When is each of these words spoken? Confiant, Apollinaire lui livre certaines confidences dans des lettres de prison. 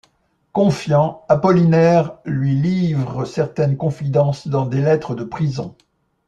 Confiant, 0.51 1.23
Apollinaire 1.29 2.13
lui 2.25 2.55
livre 2.55 3.23
certaines 3.25 3.77
confidences 3.77 4.47
dans 4.47 4.65
des 4.65 4.81
lettres 4.81 5.13
de 5.13 5.23
prison. 5.23 5.75